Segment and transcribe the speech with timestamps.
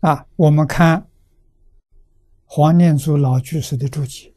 [0.00, 1.06] 啊，我们看
[2.46, 4.32] 黄念祖老居士的注解，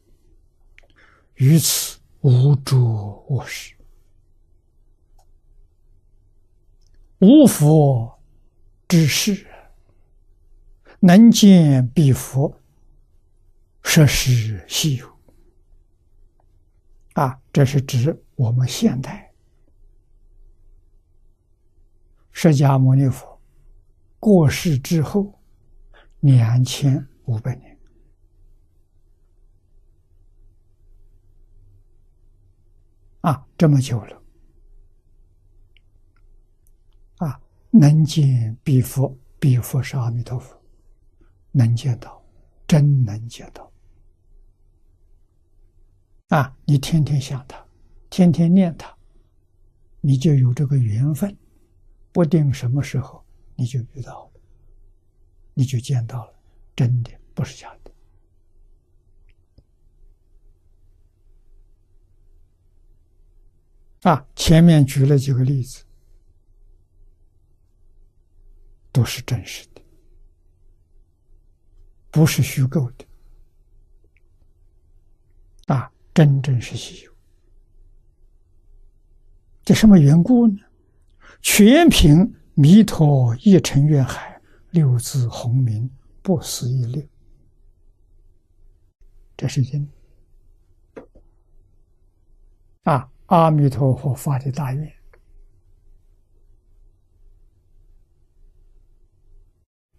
[1.36, 3.74] 于此无诸恶事，
[7.20, 8.20] 无佛
[8.86, 9.46] 之事，
[11.00, 12.60] 能见彼佛，
[13.82, 15.10] 设施稀有。
[17.14, 19.32] 啊，这是指我们现代
[22.32, 23.40] 释迦牟尼佛
[24.20, 25.33] 过世之后。
[26.24, 27.78] 两千五百年
[33.20, 34.22] 啊，这么久了
[37.18, 37.38] 啊！
[37.70, 40.58] 能见彼佛，彼佛是阿弥陀佛，
[41.52, 42.24] 能见到，
[42.66, 43.70] 真能见到
[46.28, 46.56] 啊！
[46.64, 47.62] 你天天想他，
[48.08, 48.96] 天天念他，
[50.00, 51.36] 你就有这个缘分，
[52.12, 53.22] 不定什么时候
[53.56, 54.30] 你就遇到。
[55.54, 56.34] 你就见到了，
[56.76, 57.90] 真的不是假的。
[64.10, 65.82] 啊，前面举了几个例子，
[68.92, 69.80] 都是真实的，
[72.10, 73.06] 不是虚构的。
[75.74, 77.14] 啊，真正是稀有。
[79.64, 80.58] 这什么缘故呢？
[81.40, 84.33] 全凭弥陀一尘愿海。
[84.74, 85.88] 六字洪名
[86.20, 87.00] 不思议六，
[89.36, 89.88] 这是因
[92.82, 93.08] 啊！
[93.26, 94.92] 阿弥陀佛发的大愿，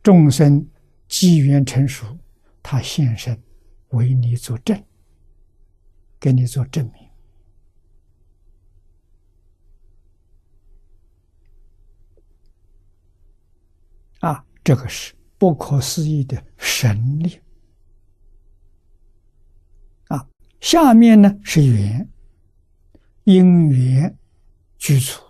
[0.04, 0.70] 众生
[1.08, 2.20] 机缘成熟，
[2.62, 3.42] 他现身
[3.92, 4.84] 为你作证，
[6.20, 7.10] 给你做证明
[14.20, 14.46] 啊！
[14.66, 17.40] 这个是不可思议的神力
[20.08, 20.28] 啊！
[20.60, 22.10] 下面呢是缘，
[23.26, 24.18] 因缘
[24.80, 25.22] 具足，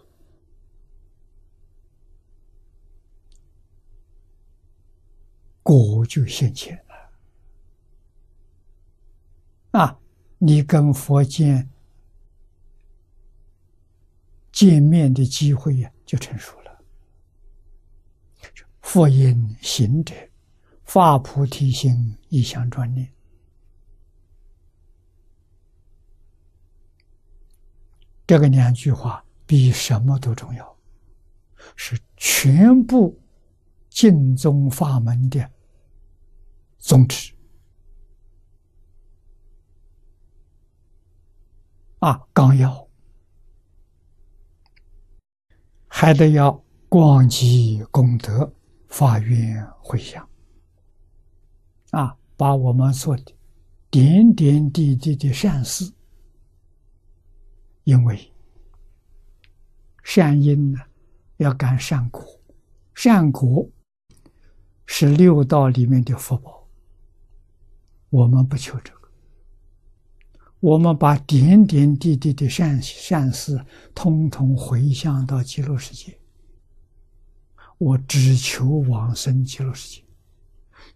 [5.62, 6.96] 果就现前了
[9.82, 10.00] 啊！
[10.38, 11.70] 你跟佛见
[14.54, 16.65] 见面的机会呀，就成熟了。
[18.96, 20.16] 佛因行者，
[20.86, 23.12] 发菩提心，一向专念。
[28.26, 30.78] 这个两句话比什么都重要，
[31.76, 33.22] 是全部
[33.90, 35.52] 净宗法门的
[36.78, 37.34] 宗旨。
[42.00, 42.88] 啊，纲要
[45.90, 48.54] 还得要广积功德。
[48.98, 50.26] 发愿回向，
[51.92, 53.36] 啊，把我们做的
[53.92, 55.92] 点点滴滴的善事，
[57.84, 58.32] 因为
[60.02, 60.80] 善因呢，
[61.36, 62.26] 要感善果，
[62.94, 63.68] 善果
[64.86, 66.66] 是六道里面的福报，
[68.10, 69.10] 我们不求这个，
[70.62, 73.60] 我们把点点滴滴的善善事，
[73.94, 76.18] 通通回向到极乐世界。
[77.78, 80.06] 我只求往生极乐世界，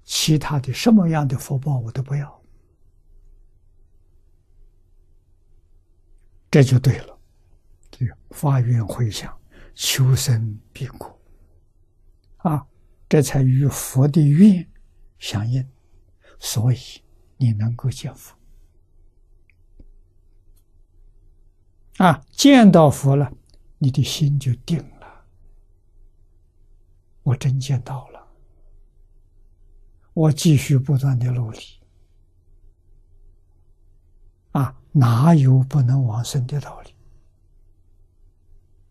[0.03, 2.41] 其他的什么样的福报我都不要，
[6.49, 7.19] 这就对了。
[7.91, 9.37] 这个发愿回向，
[9.75, 11.19] 求生必果，
[12.37, 12.65] 啊，
[13.09, 14.65] 这才与佛的愿
[15.17, 15.67] 相应，
[16.39, 16.77] 所以
[17.35, 18.33] 你能够见佛，
[21.97, 23.29] 啊，见到佛了，
[23.79, 24.98] 你的心就定了。
[27.23, 28.27] 我真见到了，
[30.13, 31.59] 我继续不断的努力，
[34.51, 36.93] 啊，哪有不能往生的道理？